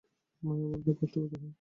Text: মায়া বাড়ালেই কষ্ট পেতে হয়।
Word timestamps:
মায়া 0.43 0.65
বাড়ালেই 0.71 0.95
কষ্ট 0.99 1.15
পেতে 1.21 1.35
হয়। 1.35 1.49